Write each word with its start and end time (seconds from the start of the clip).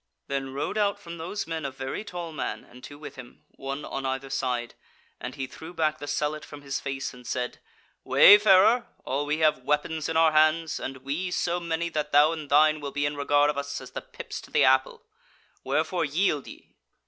Then 0.25 0.51
rode 0.51 0.79
out 0.79 0.99
from 0.99 1.19
those 1.19 1.45
men 1.45 1.63
a 1.63 1.69
very 1.69 2.03
tall 2.03 2.31
man, 2.31 2.63
and 2.63 2.83
two 2.83 2.97
with 2.97 3.17
him, 3.17 3.45
one 3.51 3.85
on 3.85 4.03
either 4.03 4.31
side, 4.31 4.73
and 5.19 5.35
he 5.35 5.45
threw 5.45 5.75
back 5.75 5.99
the 5.99 6.07
sallet 6.07 6.43
from 6.43 6.63
his 6.63 6.79
face, 6.79 7.13
and 7.13 7.27
said: 7.27 7.59
"Wayfarer, 8.03 8.87
all 9.05 9.27
we 9.27 9.37
have 9.41 9.59
weapons 9.61 10.09
in 10.09 10.17
our 10.17 10.31
hands, 10.31 10.79
and 10.79 10.97
we 11.03 11.29
so 11.29 11.59
many 11.59 11.87
that 11.89 12.11
thou 12.11 12.31
and 12.31 12.49
thine 12.49 12.79
will 12.81 12.89
be 12.91 13.05
in 13.05 13.15
regard 13.15 13.51
of 13.51 13.59
us 13.59 13.79
as 13.79 13.91
the 13.91 14.01
pips 14.01 14.41
to 14.41 14.49
the 14.49 14.63
apple. 14.63 15.03
Wherefore, 15.63 16.03
yield 16.05 16.47
ye!" 16.47 16.73